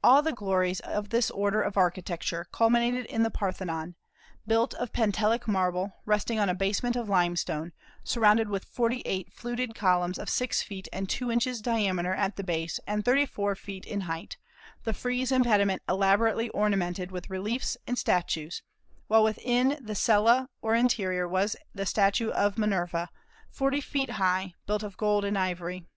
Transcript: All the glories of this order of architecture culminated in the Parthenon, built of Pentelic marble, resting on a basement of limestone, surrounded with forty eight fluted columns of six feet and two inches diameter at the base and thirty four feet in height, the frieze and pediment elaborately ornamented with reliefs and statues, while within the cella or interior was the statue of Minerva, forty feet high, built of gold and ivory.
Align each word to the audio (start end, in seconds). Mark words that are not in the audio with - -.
All 0.00 0.22
the 0.22 0.30
glories 0.32 0.78
of 0.78 1.08
this 1.08 1.28
order 1.28 1.60
of 1.60 1.76
architecture 1.76 2.46
culminated 2.52 3.04
in 3.06 3.24
the 3.24 3.32
Parthenon, 3.32 3.96
built 4.46 4.74
of 4.74 4.92
Pentelic 4.92 5.48
marble, 5.48 5.92
resting 6.04 6.38
on 6.38 6.48
a 6.48 6.54
basement 6.54 6.94
of 6.94 7.08
limestone, 7.08 7.72
surrounded 8.04 8.48
with 8.48 8.64
forty 8.64 9.02
eight 9.04 9.32
fluted 9.32 9.74
columns 9.74 10.20
of 10.20 10.30
six 10.30 10.62
feet 10.62 10.86
and 10.92 11.08
two 11.10 11.32
inches 11.32 11.60
diameter 11.60 12.14
at 12.14 12.36
the 12.36 12.44
base 12.44 12.78
and 12.86 13.04
thirty 13.04 13.26
four 13.26 13.56
feet 13.56 13.84
in 13.84 14.02
height, 14.02 14.36
the 14.84 14.92
frieze 14.92 15.32
and 15.32 15.44
pediment 15.44 15.82
elaborately 15.88 16.48
ornamented 16.50 17.10
with 17.10 17.28
reliefs 17.28 17.76
and 17.88 17.98
statues, 17.98 18.62
while 19.08 19.24
within 19.24 19.78
the 19.84 19.96
cella 19.96 20.48
or 20.62 20.76
interior 20.76 21.26
was 21.26 21.56
the 21.74 21.86
statue 21.86 22.30
of 22.30 22.56
Minerva, 22.56 23.08
forty 23.50 23.80
feet 23.80 24.10
high, 24.10 24.54
built 24.66 24.84
of 24.84 24.96
gold 24.96 25.24
and 25.24 25.36
ivory. 25.36 25.88